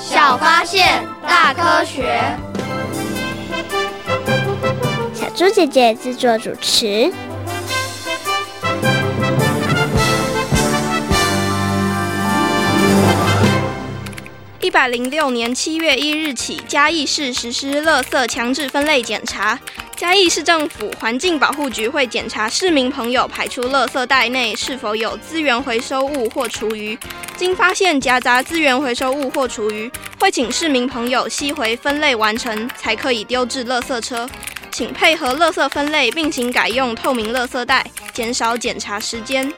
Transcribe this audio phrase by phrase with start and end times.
[0.00, 2.20] 小发现，大科学。
[5.12, 7.12] 小猪姐姐制作主持。
[14.60, 19.58] 一百零六年七月一日起，嘉义市实施垃圾强制分类检查。
[19.98, 26.96] 嘉义市政府环境保护局会检查市民朋友排出垃圾袋内是否有资源回收物或厨余，
[27.36, 34.30] 经发现夹杂资源回收物或厨余，会请市民朋友吸回分类完成，才可以丢至垃圾车。
[34.70, 39.52] 请配合垃圾分类，并请改用透明垃圾袋，减少检查时间。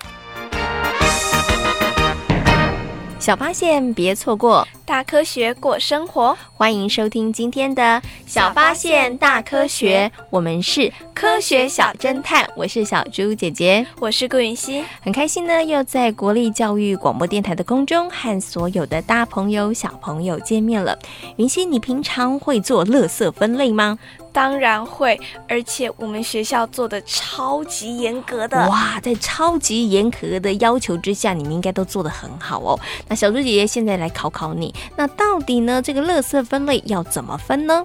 [3.18, 4.66] 小发现，别错过。
[4.90, 10.10] 大科学过生活，欢迎收听今天的小发现大科学。
[10.30, 20.98] 我们是科学小侦探，我是小猪姐姐，我是顾云熙，很开心呢，又在国立教育广播电台的空中和所有的大朋友小朋友见面了。
[21.36, 23.96] 云熙，你平常会做垃圾分类吗？
[24.32, 28.56] 当然会，而且我们学校做的超级严格的。
[28.68, 32.78] 哇，在超级严格的要求之下，你们应该都做得很好哦。
[33.08, 34.74] 那小猪姐姐现在来考考你。
[34.96, 35.82] 那到底呢？
[35.82, 37.84] 这个垃圾分类要怎么分呢？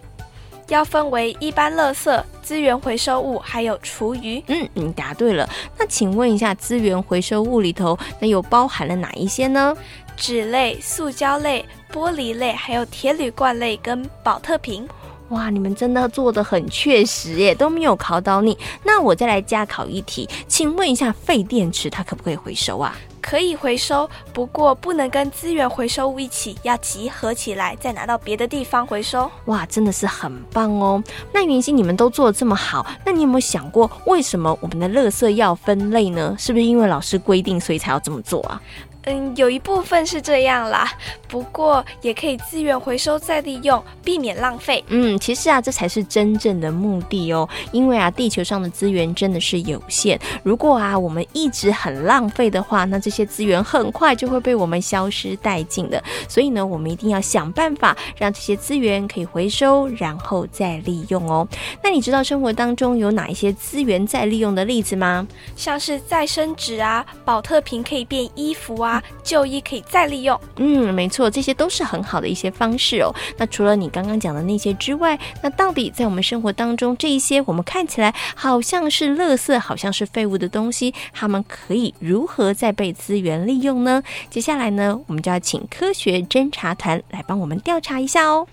[0.68, 4.44] 要分为一般垃圾、资源回收物，还有厨余。
[4.48, 5.48] 嗯，你答对了。
[5.78, 9.76] 那请问一下，资源回收物里头，那又包含了哪一些呢？
[10.18, 14.88] 纸类、塑胶类、玻璃类，还有铁铝罐类跟保特瓶。
[15.30, 18.58] 哇，你们真的做的很确实耶，都没有考到你。
[18.84, 22.96] 那我再来加考一题，请问一下，废电池它可不可以回收啊？
[23.22, 29.28] 可以回收，不过不能跟资源回收物一起，要集合起来再拿到别的地方回收。
[29.46, 31.04] 哇，真的是很棒哦！
[31.34, 36.36] 那云溪，你们都做的这么好，那你有没有想过，为什么我们的垃圾要分类呢？
[36.38, 38.62] 是不是因为老师规定，所以才要这么做啊？
[39.06, 40.92] 嗯，有一部分是这样啦，
[41.28, 44.84] 不过也可以资源回收再利用，避免浪费。
[44.88, 47.48] 嗯，其实啊，这才是真正的目的哦。
[47.72, 56.04] 因为啊，地球上的资源真的是有限，如果啊我们一直很浪费的话，那这些资源很快就会被我们消失殆尽的。
[56.28, 61.48] 所以呢，我们一定要想办法让这些资源可以回收，然后再利用哦。
[61.84, 65.28] 那你知道生活当中有哪一些资源再利用的例子吗？
[65.56, 68.95] 像是再生纸啊，保特瓶可以变衣服啊。
[69.24, 73.14] 旧衣可以再利用，嗯，没错，这些都是很好的一些方式哦。
[73.38, 84.04] 那除了你刚刚讲的那些之外，那到底在我们生活当中，这一些我们看起来好像是垃圾、好像是废物的东西，它们可以如何再被资源利用呢？
[84.30, 88.48] 接下来呢，我们就要请科学侦查团来帮我们调查一下哦。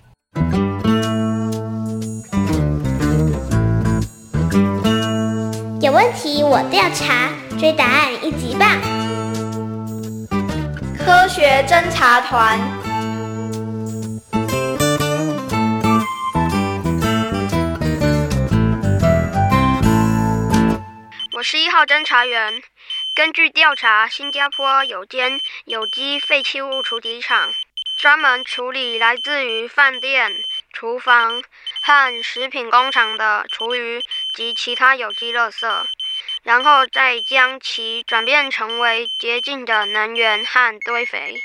[5.81, 7.29] 有问题我调查，
[7.59, 9.02] 追答案一级棒。
[11.05, 12.57] 科学侦查团，
[21.33, 22.61] 我是一号侦查员。
[23.13, 27.53] 根据调查，新加坡有间有机废弃物处理厂，
[27.97, 30.31] 专门处理来自于饭店、
[30.71, 31.43] 厨房
[31.81, 34.01] 和食品工厂的厨余
[34.33, 35.67] 及其他有机垃圾。
[36.43, 41.41] 然后再将其转变成为洁净的能源和堆肥。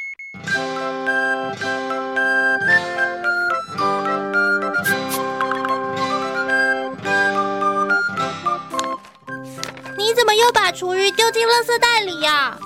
[9.96, 12.58] 你怎么又把厨余丢进垃圾袋里呀？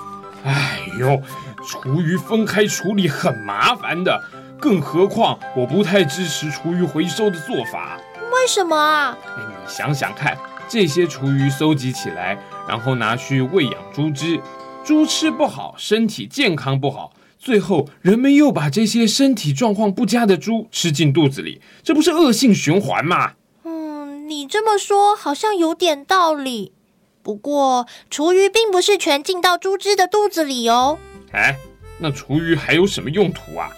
[0.43, 1.21] 哎呦，
[1.67, 4.19] 厨余分开处理很麻烦的，
[4.59, 7.99] 更何况我不太支持厨余回收的做法。
[8.31, 9.15] 为什么啊？
[9.37, 10.35] 哎，你想想看。
[10.67, 12.37] 这些厨余收集起来，
[12.67, 14.39] 然后拿去喂养猪只，
[14.83, 23.33] 猪吃不好，身体健康不好，最后人们又把这些身体状况不佳的猪吃进肚子里，这不是恶性循环吗？
[23.63, 26.73] 嗯，你这么说好像有点道理。
[27.21, 30.97] 不过厨余并不是全进到猪只的肚子里哦。
[31.31, 31.55] 哎，
[31.99, 33.69] 那厨余还有什么用途啊？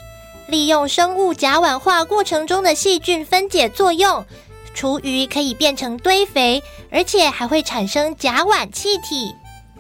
[0.48, 4.26] 利用生物甲烷化过程中的细菌分解作用。
[4.76, 6.62] 厨余可以变成堆肥，
[6.92, 9.34] 而且还会产生甲烷气体。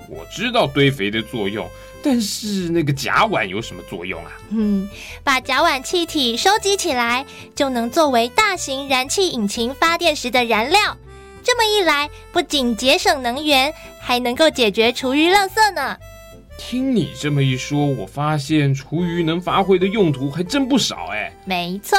[0.09, 1.67] 我知道堆肥的作用，
[2.01, 4.31] 但是那个甲烷有什么作用啊？
[4.49, 4.87] 嗯，
[5.23, 10.97] 把甲烷气体收集起来，就能作为大型燃气引擎发电时的燃料。
[11.43, 15.97] 这么一来，不仅节省能源，还能够解决厨余垃圾呢。
[16.57, 21.31] 听你这么一说，我发现厨余能发挥的用途还真不少哎。
[21.45, 21.97] 没错，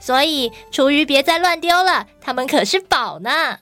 [0.00, 3.58] 所以厨余别再乱丢了，它们可是宝呢。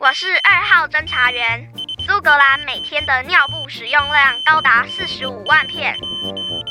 [0.00, 1.83] 我是二号侦查员。
[2.06, 5.96] 苏格兰每天的尿布使用量高达四十五万片。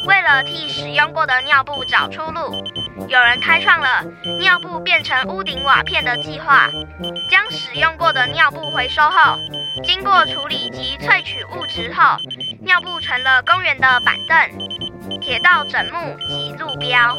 [0.05, 2.55] 为了替使用过的尿布找出路，
[3.07, 4.03] 有人开创了
[4.39, 6.69] 尿布变成屋顶瓦片的计划。
[7.31, 9.37] 将使用过的尿布回收后，
[9.83, 12.15] 经过处理及萃取物质后，
[12.61, 17.17] 尿布成了公园的板凳、铁道枕木及路标。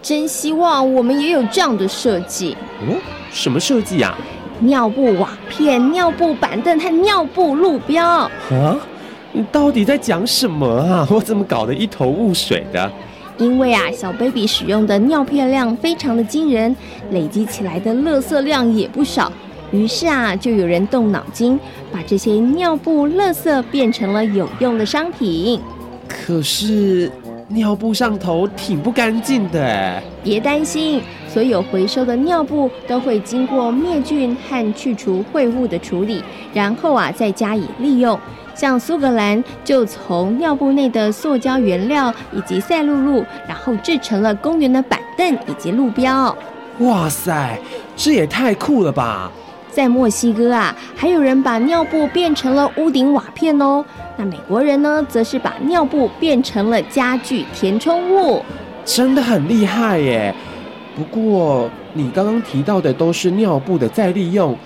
[0.00, 2.56] 真希望我们也有这样的设计。
[2.80, 2.94] 哦，
[3.32, 4.14] 什么设计呀？
[4.60, 8.06] 尿布瓦片、尿布板凳和尿布路标。
[8.06, 8.30] 啊？
[9.32, 11.04] 你到底在讲什么啊？
[11.10, 12.88] 我怎么搞得一头雾水的？
[13.38, 16.76] 因为啊，小 baby 使用的尿片量非常的惊人，
[17.10, 19.32] 累积起来的垃圾量也不少。
[19.74, 21.58] 于是啊，就有人动脑筋，
[21.92, 25.60] 把这些尿布垃圾变成了有用的商品。
[26.08, 27.10] 可是。
[27.48, 36.24] 尿布上头挺不干净的，别担心，所有回收的尿布都会经过灭菌和去除秽物的处理，
[36.54, 38.18] 然后啊再加以利用。
[38.54, 46.34] 像苏格兰就从尿布内的塑胶原料以及赛璐璐，然后制成了公园的板凳以及路标。
[46.78, 47.58] 哇塞，
[47.94, 49.30] 这也太酷了吧！
[49.74, 53.84] 在墨西哥啊，还有人把尿布变成了屋顶瓦片哦。
[54.16, 58.40] 那美国人呢，则是把尿布变成了家具填充物，
[58.84, 60.32] 真的很厉害耶。
[60.94, 64.56] 不过你刚刚提到的都是尿布的再利用，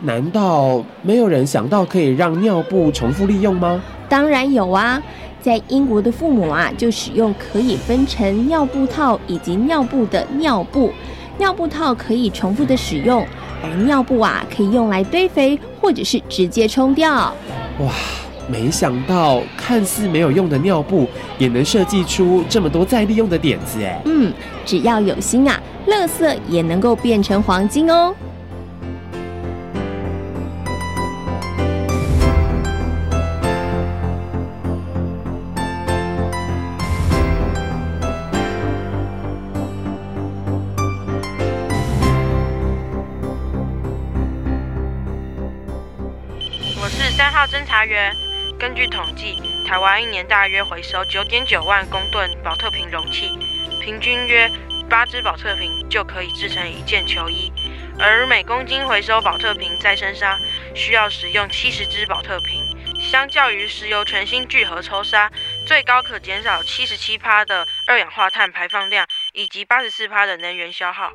[0.00, 3.80] 难道没有人想到可以让尿布重复利用吗？
[4.08, 5.00] 当然有啊，
[5.40, 10.90] 在英国的父母啊，就使用可以分成尿布套以及尿布的尿布，
[11.38, 13.26] 尿布套可以重复的使用。
[13.62, 17.34] 而尿布啊，可以用来堆肥，或者是直接冲掉。
[17.80, 17.92] 哇，
[18.48, 24.00] 没想到看似没有用的尿布，也能设计出这么多再利用的点子哎。
[24.04, 24.32] 嗯，
[24.64, 28.14] 只要有心啊，垃圾也能够变成黄金哦。
[47.76, 48.16] 查员，
[48.58, 49.36] 根据统计，
[49.68, 53.38] 台湾一年大约回收九点九万公吨宝特瓶容器，
[53.82, 54.50] 平均约
[54.88, 57.52] 八只宝特瓶就可以制成一件球衣，
[57.98, 60.38] 而每公斤回收宝特瓶再生砂
[60.74, 62.64] 需要使用七十只宝特瓶，
[62.98, 65.30] 相较于石油全新聚合抽砂，
[65.66, 71.12] 最高可减少七十七趴的二氧化碳排放量，以及八十四趴的能源消耗。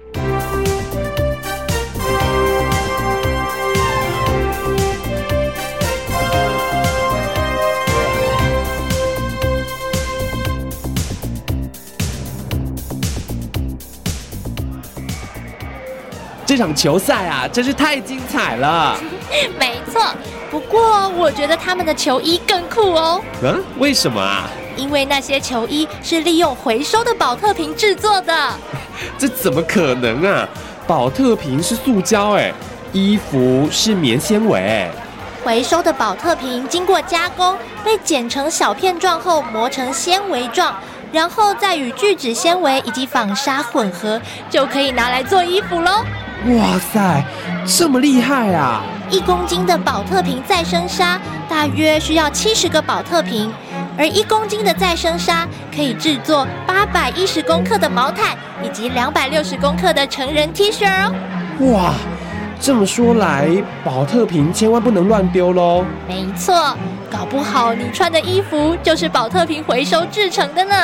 [16.51, 18.99] 这场球赛啊，真是太精彩了。
[19.57, 20.03] 没错，
[20.51, 23.21] 不过我觉得他们的球衣更酷哦。
[23.41, 24.49] 嗯，为什么啊？
[24.75, 28.49] 因为那些球衣是利用回收的宝特瓶制作的。
[29.17, 30.45] 这怎么可能啊？
[30.85, 32.51] 宝特瓶是塑胶哎，
[32.91, 34.91] 衣服是棉纤维哎。
[35.45, 40.75] 回收的宝特瓶经过加工，被剪成小片状后磨成纤维状，
[41.13, 46.03] 然后再与聚酯纤维以及纺纱混合，就可以拿来做衣服喽。
[46.47, 47.23] 哇塞，
[47.65, 48.81] 这么厉害啊！
[49.11, 53.51] 一公斤的宝特瓶再生纱大约需要七十个宝特瓶，
[53.95, 61.13] 而一公斤的再生纱可以制作八百一十公克的毛毯以及两百六十公克的成人 T 恤哦。
[61.73, 61.93] 哇，
[62.59, 63.47] 这么说来，
[63.83, 65.85] 宝特瓶千万不能乱丢喽。
[66.07, 66.75] 没错，
[67.11, 70.75] 搞不好你穿的衣服就是宝特瓶回收制成的呢。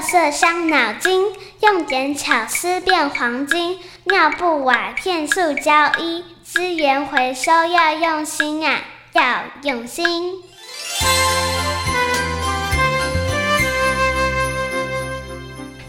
[0.00, 1.24] 色伤脑筋，
[1.60, 3.78] 用点巧思变黄金。
[4.04, 8.80] 尿布、瓦片、塑胶衣，资源回收要用心啊，
[9.12, 10.42] 要用心。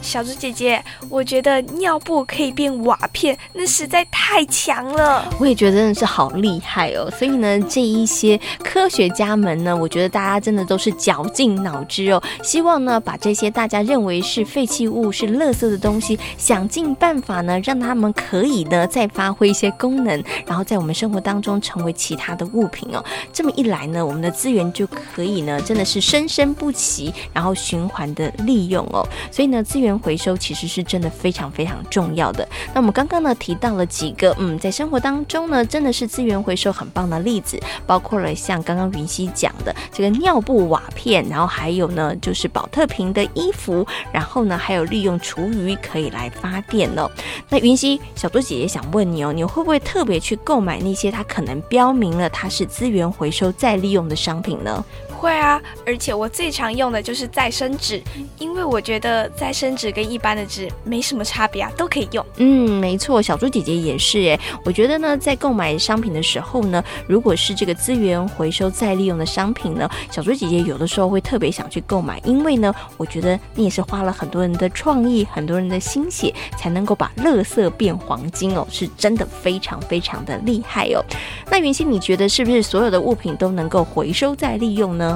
[0.02, 5.28] 小猪姐姐，我觉得尿布可以变瓦片，那实在太强了。
[5.40, 7.12] 我也觉得真的是好厉害哦。
[7.12, 23.04] 所以呢，这一些科学家们呢，我觉得大家真的都是绞尽脑汁哦，希望呢把这些大家认为是废弃物、是垃圾的东西，想尽办法呢，让他们可以呢再发挥一些功能，然后在我们生活当中成为其他的物品哦。
[23.34, 29.06] 这么一来呢，我们的资源就可以呢真的是生生不息，然后循环的利用哦。
[29.30, 29.89] 所以呢，资源。
[29.98, 32.48] 回收其实是真的非常非常重要的。
[32.74, 47.10] 那我们刚刚呢提到了几个，嗯，在生活当中呢，真的是资源回收很棒的例子，包括了像刚刚云溪讲的这个尿布、瓦片，然后还有呢就是宝特瓶的衣服，然后呢还有利用厨余可以来发电哦。
[47.50, 54.84] 那云溪小猪姐姐想问你哦，你会不会特别去购买那些它可能标明了它是资源回收再利用的商品呢？
[55.20, 58.02] 会啊，而且我最常用的就是再生纸，
[58.38, 62.26] 因为我觉得再生纸跟一般的纸没什么差别啊，都可以用。
[62.38, 64.40] 嗯，没错，小猪姐姐也是诶。
[64.64, 81.04] 我觉得呢，在购买商品的时候呢，如果是这个资源回收再利用的商品呢，小猪姐姐有的时候会特别想去购买，因为呢，我觉得你也是花了很多人的创意、很多人的心血，才能够把垃圾变黄金哦，是真的非常非常的厉害哦。
[81.52, 85.09] 那云溪，你觉得是不是所有的物品都能够回收再利用呢？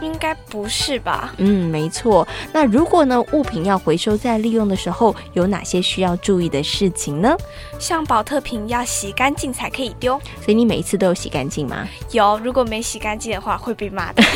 [0.00, 1.34] 应该不是吧？
[1.38, 2.26] 嗯，没错。
[2.52, 7.36] 那如果呢，物品要回收再利用的时候，有哪些需要注意的事情呢？
[7.78, 11.86] 像保特瓶要洗干净才可以丢，所以你每一次都有洗干净吗？
[12.12, 14.22] 有，如果没洗干净的话会被骂的。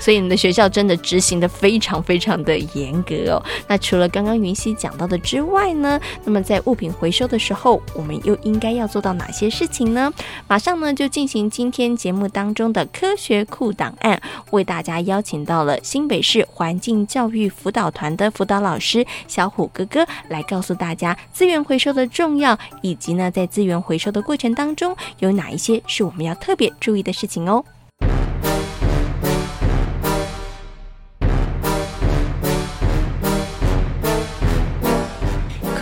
[0.00, 3.42] 所以你的学校真的执行得非常非常的严格哦。
[3.68, 10.12] 那除了刚刚云溪讲到的之外呢，那么在物品回收的时候，我们又应该要做到哪些事情呢？
[10.48, 27.64] 马上呢就进行今天节目当中的科学库档案，为大家邀请到了新北市环境教育辅导团的辅导老师小虎哥哥来告诉大家资源回收的重要，以及呢在资源回收的过程当中有哪一些是我们要特别注意的事情哦。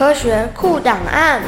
[0.03, 1.41] 科学库档案。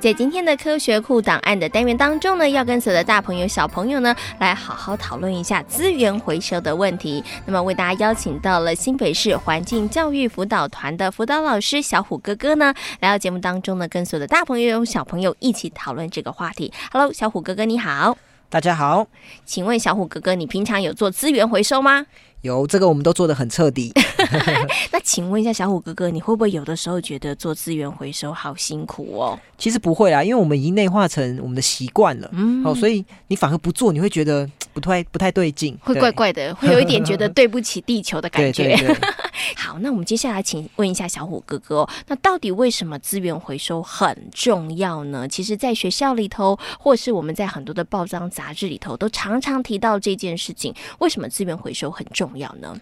[0.00, 7.22] 在今天的科学库档案的单元当中呢，要跟所有的大朋友、小朋友呢，来好好讨论一下资源回收的问题。
[7.44, 16.72] 那么为大家邀请到了新北市环境教育辅导团的辅导老师小虎哥哥呢，来到节目当中呢，跟所有的大朋友、小朋友一起讨论这个话题。
[16.90, 18.16] Hello，小虎哥哥你好。
[18.52, 19.06] 大家好，
[19.46, 22.04] 请问小虎哥哥，你平常有做资源回收吗？
[22.42, 23.92] 有，这个我们都做的很彻底。
[24.92, 29.38] 那请问一下小虎哥哥，你会不会有的时候觉得做资源回收好辛苦哦？
[29.56, 32.28] 其实不会啊，因为我们已经内化成我们的习惯了。
[32.32, 38.64] 嗯，哦，所以你反而不做，你会觉得 不太不太对劲，会怪怪的，会有一点觉得对不起地球的感觉。
[38.76, 38.96] 对对对
[39.56, 45.28] 好，那我们接下来请问一下小虎哥哥哦，那到底为什么资源回收很重要呢？
[45.28, 50.74] 其实，在学校里头，或是我们在很多的报章杂志里头，都常常提到这件事情。
[50.98, 52.78] 为什么资源回收很重要呢？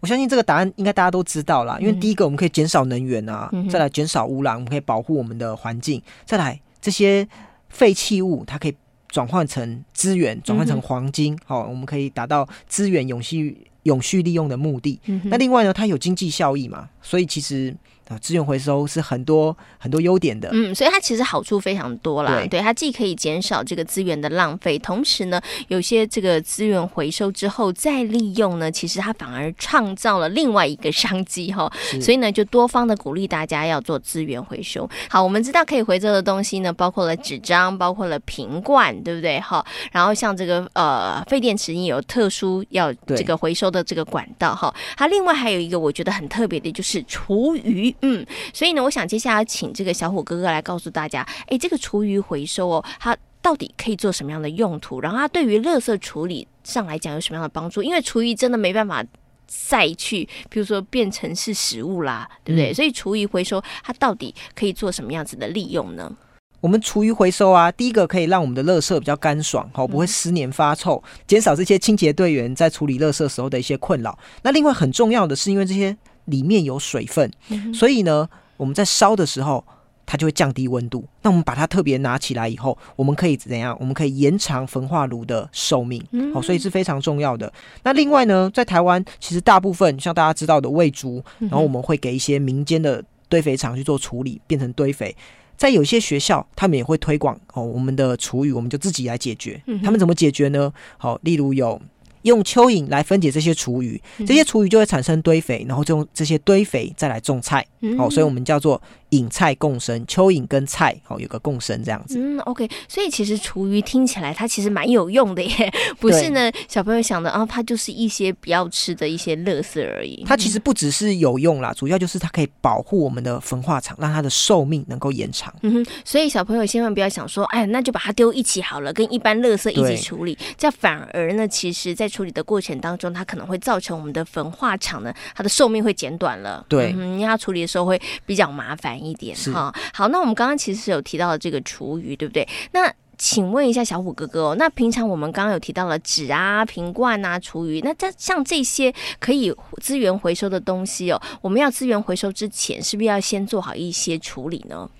[0.00, 7.26] 我相信这个答案应该大家都知道啦，因为第一个我们可以减少能源啊，嗯、再来减少污染，我们可以保护我们的环境，再来这些
[7.68, 8.74] 废弃物它可以
[9.08, 13.66] 转换成资源，转换成黄金，好、嗯哦，我们可以达到资源永续。
[13.84, 17.74] 永续利用的目的，嗯、那另外呢，它有经济效益嘛，所以其实。
[18.18, 22.38] 资源回收是很多很多优点的，嗯，所以它其实好处非常多啦。
[22.40, 31.70] 对，对，它既可以减少这个资源的浪费，同时呢，有些这个资源回收之后再利用呢，其实它反而创造了另外一个商机哈。
[32.00, 34.88] 所以呢，就多方的鼓励大家要做资源回收。
[35.08, 39.40] 好，我们知道可以回收的东西呢，包括了纸张，包括了瓶罐，对不对？
[39.40, 44.74] 哈，然后像这个呃废电池也有特殊要这个回收的这个管道哈。
[44.96, 47.94] 它另外还有一个我觉得很特别的就是厨余。
[48.04, 55.00] 嗯，所以呢，我想接下来请这个小虎哥哥来告诉大家，哎，这个厨余回收哦，它到底可以做什么样的用途？
[55.00, 57.80] 然后它对于垃圾处理上来讲有什么样的帮助？
[57.80, 59.04] 因为厨余真的没办法
[59.46, 62.72] 再去，比如说变成是食物啦，对不对？
[62.72, 66.12] 嗯、所以厨余回收它到底可以做什么样子的利用呢？
[66.60, 74.18] 我们厨余回收啊，第一个可以让我们的垃圾比较干爽，好，不会湿黏发臭，减少这些清洁队员在处理垃圾时候的一些困扰。
[74.42, 75.96] 那另外很重要的是，因为这些。
[76.26, 77.30] 里面有水分，
[77.74, 79.64] 所以呢，我们在烧的时候，
[80.06, 81.04] 它就会降低温度。
[81.22, 83.76] 那我们把它特别拿起来以后，我们可以怎样？
[83.80, 86.00] 我们可以延长焚化炉的寿命。
[86.32, 87.52] 好、哦，所以是非常重要的。
[87.82, 95.14] 那另外呢，在台湾其实大部分像大家知道的喂猪，然后我们会给一些民间的堆肥厂去做处理，变成堆肥。
[95.56, 99.60] 在有些学校，他们也会推广哦，我们的厨余我们就自己来解决。
[99.82, 100.72] 他们怎么解决呢？
[100.98, 101.80] 好、哦，例如有。
[102.22, 107.64] 用蚯蚓来分解这些厨余，这些厨余就会产生堆肥，然后就用这些堆肥再来种菜。
[107.80, 108.80] 嗯、哦，所以我们叫做
[109.12, 112.18] 蝇菜共生，蚯蚓跟菜哦有个共生这样子。
[112.18, 116.50] 嗯，OK，所以其实厨余听起来它其实蛮有用的耶， 不是呢？
[116.66, 120.24] 小朋友想的啊，它就是一些不要吃的一些垃圾而已。
[120.26, 125.54] 它其实不只是有用啦，主要就是它可以保护我们的焚化厂，让它的寿命能够延长。
[125.60, 136.64] 嗯哼，所以小朋友千万不要想说，哎，那就把它丢一起好了，跟一般垃圾一起处理，这样反而呢，其实在处理的过程当中，它可能会造成我们的焚化厂呢，它的寿命会减短了。
[136.66, 139.74] 对，嗯，因为它处理的时候会比较麻烦一点哈。
[139.92, 142.46] 好，那我们刚刚其实有提到了这个厨余，对不对？
[142.72, 154.90] 那请问一下小虎哥哥哦，那平常我们刚刚有提到了纸啊、瓶罐啊、厨余，那这像这些可以资源回收的东西哦，我们要资源回收之前，是不是要先做好一些处理呢？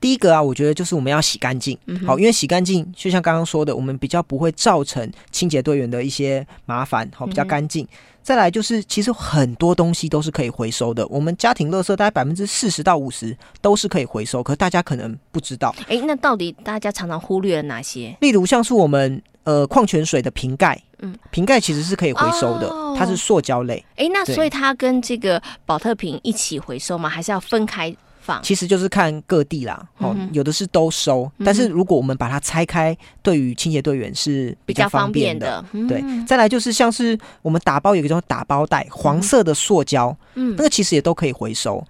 [0.00, 1.76] 第一个啊，我觉得就是我们要洗干净，
[2.06, 7.86] 好，因为洗干净，就像刚刚说的，我们比较不会造成清洁队员的一些麻烦，好，比较干净。
[8.22, 11.06] 再来就是，其实很多东西都是可以回收的。
[11.06, 15.74] 我们家庭垃圾大概百分之四十到五十都是可以回收，可是大家可能不知道。
[15.88, 18.14] 哎，那到底大家常常忽略了哪些？
[18.20, 23.82] 例如像是我们呃矿泉水的瓶盖，嗯，瓶盖其实是可以回收的，哦、它是塑胶类。
[23.96, 27.08] 哎，那所以它跟这个保特瓶一起回收吗？
[27.08, 27.96] 还是要分开？
[28.42, 35.64] 其实就是看各地啦，哦，有的是都收，但是如果我们把它拆开，对于清洁队员是比较方便的。
[35.88, 41.84] 对，再来就是像是我们打包有一种打包袋，黄色的塑胶，嗯，那个其实也都可以回收。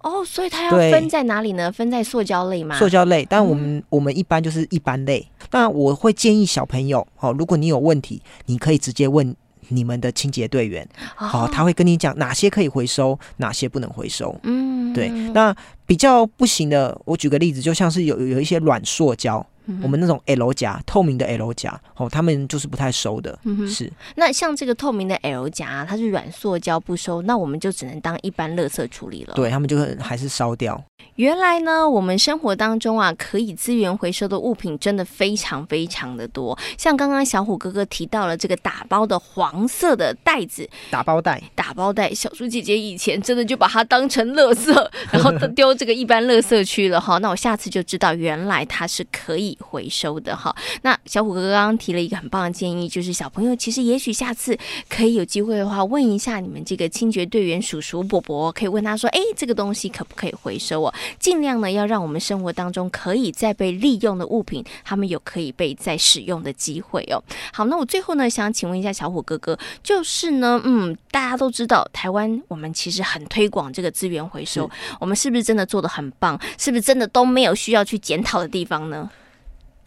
[0.00, 1.70] 哦，所以它要分在哪里呢？
[1.72, 2.78] 分在塑胶类吗？
[2.78, 5.28] 塑胶类，但我们我们一般就是一般类。
[5.50, 9.34] 那我会建议小朋友，哦，如果你有问题，你可以直接问。
[9.68, 14.34] 你们的清洁队员，好、哦，他会跟你讲哪些可以回收，哪些不能回收。
[14.42, 15.08] 嗯，对。
[15.32, 15.54] 那
[15.86, 19.44] 比较不行的，我举个例子，就像是有有一些软塑胶。
[19.82, 23.38] 我们那种 L 夹透明的 L 夹哦，他们就是不太收的。
[23.44, 23.92] 嗯、是。
[24.16, 29.34] 那像这个透明的 L 夹，它是软塑胶不收，那我们就只能当一般垃圾处理了。
[29.34, 30.82] 对，他们就还是烧掉。
[31.16, 36.56] 原来呢，我们生活当中啊，可以资源回收的物品真的非常非常的多。
[36.76, 42.12] 像刚刚小虎哥哥提到了这个打包的黄色的袋子，打包袋，打包袋。
[42.14, 44.72] 小猪姐姐以前真的就把它当成垃圾，
[45.10, 47.18] 然后 丢这个一般垃圾区了哈。
[47.18, 49.57] 那我下次就知道，原来它是可以。
[49.60, 54.56] 回收的哈，那小虎哥哥刚刚提了一个很棒的建议，就是小朋友其实也许下次
[54.88, 60.94] 可以有机会的话，问一下你们这个清洁队员叔叔伯伯，可以问他说，哎，这个东西可不可以回收哦？
[61.18, 67.22] 尽量呢要让我们生活当中可以再被利用的物品，他们有可以被再使用的机会哦。
[67.52, 76.38] 好，那我最后呢想请问一下小虎哥哥，就是呢，嗯，大家都知道台湾我们其实很推广这个资源回收，我们是不是真的做的很棒？
[76.58, 79.10] 是不是真的都没有需要去检讨的地方呢？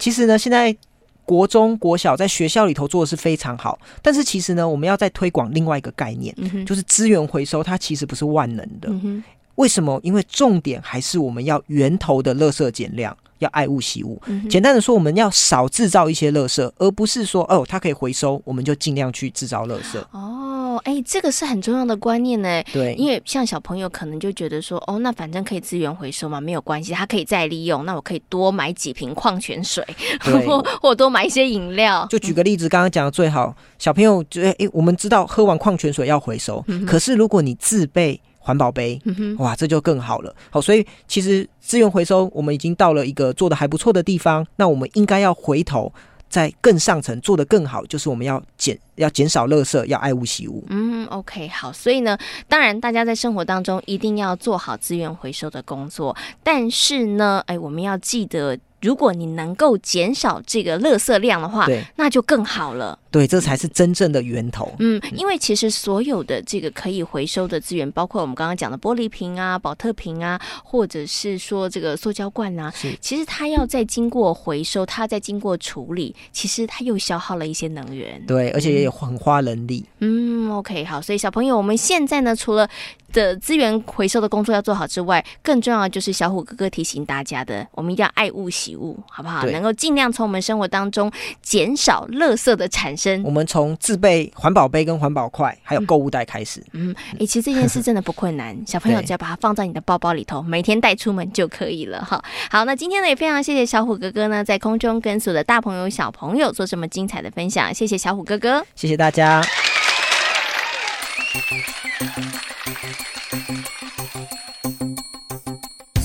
[0.02, 0.76] 其实呢，现在
[1.24, 8.88] 国中、国小在学校里头做的是非常好，但是其实呢，我们要再推广另外一个概念，嗯、就是资源回收，它其实不是万能的。
[8.90, 9.22] 嗯、
[9.54, 10.00] 为什么？
[10.02, 13.16] 因为重点还是我们要源头的垃圾减量。
[13.42, 19.98] 要爱物惜物，嗯、简单的说，我们要少制造一些垃圾，而不是说哦，它可以回收，我们就尽量去制造垃圾。
[20.12, 22.62] 哦，哎、欸，这个是很重要的观念呢。
[22.72, 29.84] 对，因为像小朋友可能就觉得说，哦，那反正可以资源回收嘛，没有关系，它可以再利用，那我可以多买几瓶矿泉水，
[30.46, 32.06] 或或多买一些饮料。
[32.08, 38.20] 就举个例子，刚刚讲的最好，小朋友觉得，哎、欸，我们知道喝完矿泉水要回收，嗯、可是如果你自备。
[38.42, 39.00] 环保杯，
[39.38, 40.34] 哇，这就更好了。
[40.50, 44.44] 好，所以其实资源回收，我们已经到了一个做的还不错的地方。
[44.56, 45.92] 那我们应该要回头，
[46.28, 50.64] 在更上层做得更好，就是我们要减，要减少垃圾，要爱物惜物。
[50.68, 51.72] 嗯，OK，好。
[51.72, 58.58] 所以呢，当然大家在生活当中一定要做好资源回收的工作，但是呢，哎，我们要记得。
[58.82, 62.98] 如果你能够减少这个垃圾量的话，对，那就更好了。
[63.12, 64.72] 对，这才是真正的源头。
[64.78, 78.20] 嗯，因为其实所有的这个可以回收的资源，包括我们刚刚讲的玻璃瓶啊、宝特瓶啊，或者是说这个塑胶罐啊，其实它要再经过回收，它再经过处理，其实它又消耗了一些能源。
[78.26, 79.84] 对，而且也有很花人力。
[80.00, 82.66] 嗯，OK，好，所以小朋友，我们现在呢，除了
[83.12, 89.44] 的资源回收的工作要做好之外，更重要的就是小虎哥哥提醒大家的，我们一定要爱物喜物，好不好？
[89.46, 93.01] 能够尽量从我们生活当中减少垃圾的产生。
[93.24, 96.62] 我们从自备环保杯跟环保筷，还有购物袋开始。
[96.72, 102.22] 嗯，哎、欸，其实这件事真的不困难，小朋友只要把它放在你的包包里头，每天带出门就可以了哈。
[102.50, 109.42] 好，那今天呢也非常谢谢小虎哥哥呢，在空中跟所有的大朋友小朋友做这么精彩的分享，谢谢小虎哥哥，谢谢大家。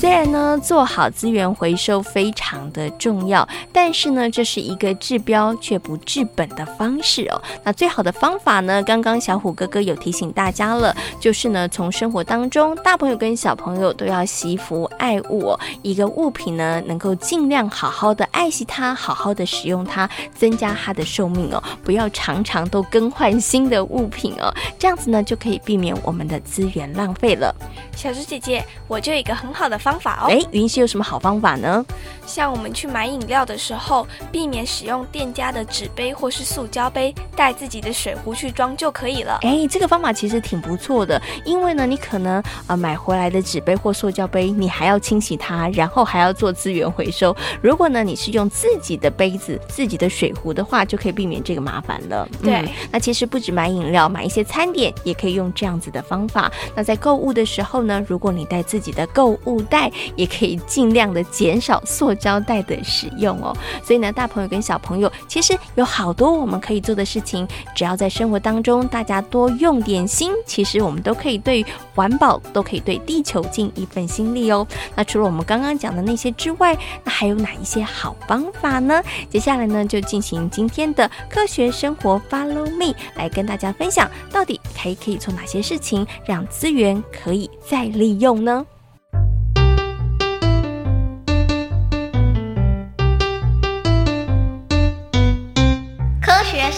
[0.07, 7.41] 虽然呢，做好资源回收非常的重要，但是呢，这是一个治标却不治本的方式哦。
[7.61, 15.53] 那最好的方法呢，刚刚小虎哥哥有提醒大家了，就是呢，从生活当中，大朋友跟小朋友都要惜福爱物。
[15.81, 21.61] 一个物品呢，能够尽量好好的爱惜它，好好的使用它，增加它的寿命哦。
[21.83, 27.53] 不要常常都更换新的物品哦，这样子呢，就可以避免我们的资源浪费了。
[27.93, 30.27] 小猪姐姐，我就有一个很好的方法哦。
[30.29, 31.85] 哎，云溪有什么好方法呢？
[32.25, 39.39] 像我们去买饮料的时候，避免使用店家的纸杯或是塑胶杯，带自己的水壶去装就可以了。
[39.43, 47.35] 哎，这个方法其实挺不错的，因为呢，你可能啊、呃、买回来的纸杯或塑胶杯，你还要清洗它，然后还要做资源回收。
[47.61, 52.27] 如果呢你是用自己的杯子、自己的水壶的话，就可以避免这个麻烦了。
[52.43, 56.51] 对、嗯，那其实不止买饮料，买一些餐点也可以用这样子的方法。
[56.75, 63.55] 那在购物的时候呢，如果你带自己的购物袋，也可以尽量的减少塑胶袋的使用哦。
[63.83, 74.65] 所以呢，大朋友跟小朋友其实有好多我们可以做的事情，只要在生活当中大家多用点心，其实我们都可以对环保，都可以对地球尽一份心力哦。
[74.95, 79.01] 那除了我们刚刚讲的那些之外，那还有哪一些好方法呢？
[79.29, 88.65] 接下来呢，就进行今天的科学生活 Follow Me，来跟大家分享，到底还可以做哪些事情，让资源可以再利用呢？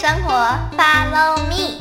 [0.00, 0.32] 生活
[0.78, 1.76] ，Follow me。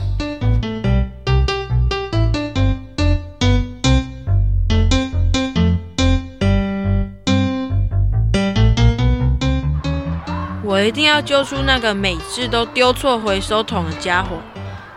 [10.66, 14.42] 我一定要揪出那个每次都丢错回收桶的家伙。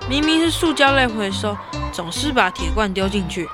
[0.09, 1.57] 明明是塑胶类回收，
[1.93, 3.49] 总是把铁罐丢进去。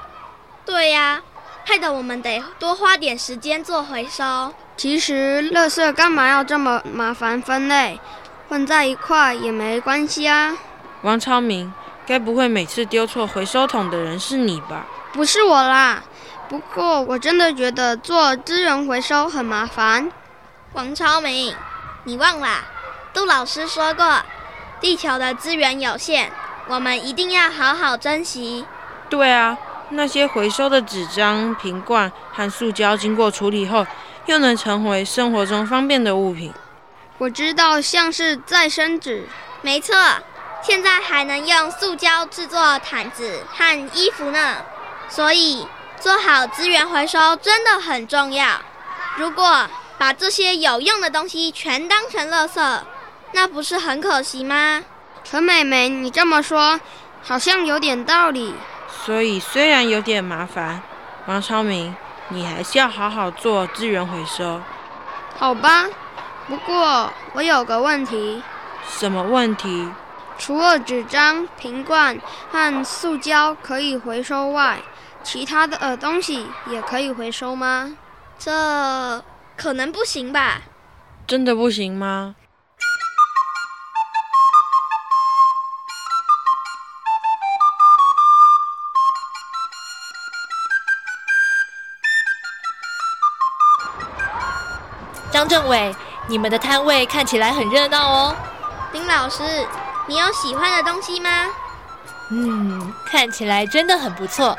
[0.64, 1.20] 对呀，
[1.66, 4.54] 害得我们得多花点时间做回收。
[4.78, 8.00] 其实，垃圾干嘛要这么麻烦分类？
[8.48, 10.56] 混在一块也没关系啊。
[11.02, 11.72] 王超明，
[12.06, 14.87] 该不会每次丢错回收桶的人是你吧？
[15.12, 16.02] 不是我啦。
[16.48, 20.11] 不过我真的觉得做资源回收很麻烦。
[20.72, 21.54] 王超明，
[22.04, 22.64] 你忘啦，
[23.12, 24.22] 杜老师说过，
[24.80, 26.30] 地球的资源有限，
[26.68, 28.64] 我们一定要好好珍惜。
[29.11, 29.58] 对啊，
[29.90, 33.87] 那些回收的纸张、瓶罐和塑胶，经过处理后，
[34.24, 36.52] 又能成为生活中方便的物品。
[37.18, 39.26] 我知道，像是再生纸，
[39.61, 39.94] 没错，
[40.62, 44.59] 现在还能用塑胶制作毯子和衣服呢。
[45.09, 45.66] 所以，
[45.98, 48.61] 做好资源回收真的很重要。
[49.16, 49.66] 如果
[49.98, 52.81] 把这些有用的东西全当成垃圾，
[53.33, 54.85] 那不是很可惜吗？
[55.24, 56.78] 陈美美，你这么说，
[57.24, 58.54] 好像有点道理。
[59.04, 60.81] 所以，虽然有点麻烦，
[61.26, 61.96] 王超明，
[62.28, 64.61] 你还是要好好做资源回收。
[65.37, 65.87] 好吧。
[66.48, 68.42] 不过我有个问题。
[68.88, 69.90] 什么问题？
[70.38, 72.18] 除了纸张、瓶罐
[72.50, 74.80] 和塑胶可以回收外，
[75.22, 77.98] 其他的呃东西也可以回收吗？
[78.38, 79.22] 这
[79.56, 80.62] 可能不行吧？
[81.26, 82.34] 真的不行吗？
[95.30, 95.94] 张政委。
[96.30, 98.36] 你们的摊位看起来很热闹哦，
[98.92, 99.42] 丁老师，
[100.06, 101.46] 你有喜欢的东西吗？
[102.30, 104.56] 嗯，看起来真的很不错。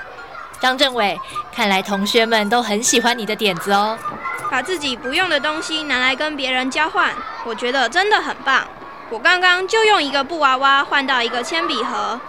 [0.59, 1.19] 张政委，
[1.55, 3.95] 看来同学们都很喜欢你的点子哦。
[4.49, 7.13] 把自己不用的东西拿来跟别人交换，
[7.45, 8.65] 我觉得真的很棒。
[9.11, 12.19] 我刚刚就用一个布娃娃换到一个铅笔盒。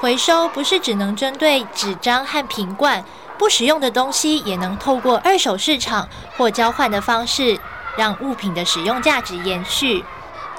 [0.00, 3.04] 回收不是只能针对纸张和瓶罐，
[3.38, 7.56] 不实用的东西也能透过二手市场或交换的方式。
[7.96, 10.04] 让物品的使用价值延续。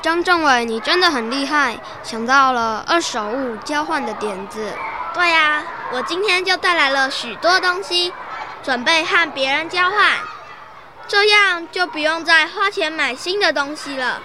[0.01, 4.73] 张政委，你真的很厉害，想到了二手物交换的点子。
[5.13, 8.11] 对呀，我今天就带来了许多东西，
[8.63, 10.17] 准备和别人交换，
[11.07, 14.19] 这样就不用再花钱买新的东西了。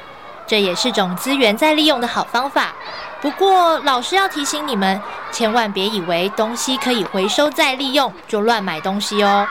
[0.46, 2.72] 这也是种资源再利用的好方法。
[3.20, 9.46] 不过，老师要提醒你们，千万别以为东西可以回收再利用就乱买东西哦。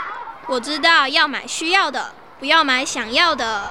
[0.47, 2.11] 我知道要买需要的。
[2.39, 3.69] 不要买想要的。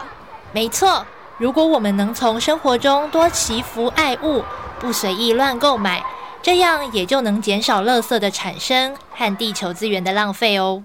[0.53, 1.07] 没错，
[1.39, 4.45] 如果我们能从生活中多祈福爱物，
[4.81, 6.05] 不随意乱购买，
[6.43, 10.83] 这样也就能减少垃圾的产生和地球资源的浪费哦。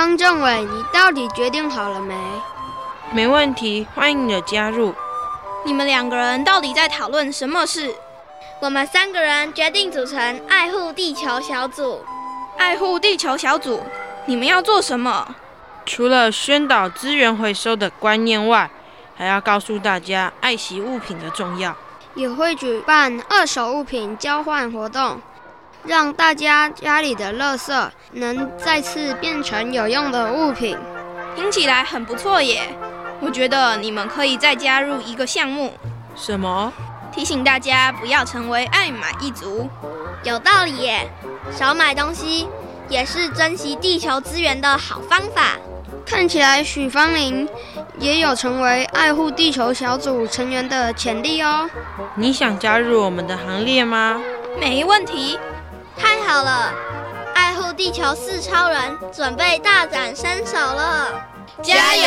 [0.00, 2.14] 张政委，你到底决定好了没？
[3.12, 4.94] 没问题，欢迎你的加入。
[5.62, 7.94] 你们两个人到底在讨论什么事？
[8.62, 12.02] 我们三个人决定组成爱护地球小组。
[12.56, 13.82] 爱护地球小组，
[14.24, 15.34] 你们要做什么？
[15.84, 18.70] 除了宣导资源回收的观念外，
[19.14, 21.76] 还要告诉大家爱惜物品的重要。
[22.14, 25.20] 也会举办二手物品交换活动。
[25.84, 30.76] 让大家家里的垃圾能再次变成有用的物品，
[31.34, 32.62] 听起来很不错耶！
[33.20, 35.72] 我觉得你们可以再加入一个项目。
[36.14, 36.72] 什么？
[37.12, 39.68] 提醒大家不要成为爱买一族。
[40.22, 41.10] 有道理耶！
[41.50, 42.46] 少买东西
[42.88, 45.56] 也是珍惜地球资源的好方法。
[46.06, 47.48] 看起来许芳玲
[47.98, 51.68] 也有成为爱护地球小组成员的潜力哦。
[52.16, 54.20] 你想加入我们的行列吗？
[54.58, 55.38] 没问题。
[56.30, 56.72] 太好了！
[57.34, 61.08] 爱护地球四超人准备大展身手了，
[61.60, 62.04] 加油！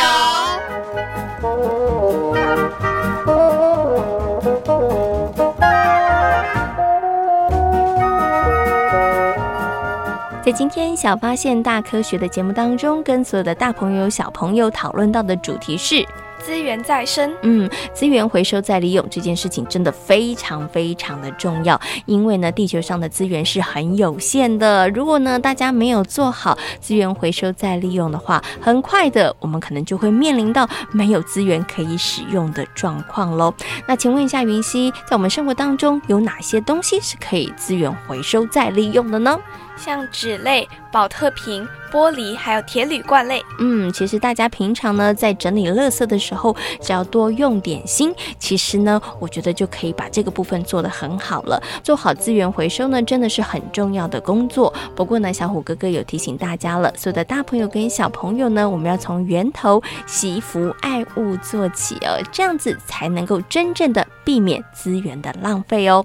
[10.42, 16.02] 在今天小发现大科学的节目当中，跟所有的大朋友小朋友讨论到的主题是。
[16.44, 24.88] 资源再生，嗯，资源回收再利用这件事情真的非常非常的重要，因为呢，地球上的资源是很有限的。
[24.90, 33.54] 如果呢，大家没有做好资源回收再利用的话，很快的，我们可能就会面临到没有资源可以使用的状况喽。
[33.86, 39.38] 那请问一下云溪，在我们生活当中有哪些东西是可以资源回收再利用的呢？
[39.76, 43.40] 像纸类、保特瓶、玻璃，还有铁铝罐类。
[43.60, 51.62] 嗯，其实大家平常呢，在整理垃圾的时候，只要多用点心，其实呢，我觉得就可以把这个部分做得很好了。
[51.84, 54.74] 做好资源回收呢，真的是很重要的工作。
[54.96, 66.04] 不过呢，小虎哥哥有提醒大家了，所有的大朋友跟小朋友呢，我们要从源头惜福爱物做起哦，这样子才能够真正的避免资源的浪费哦。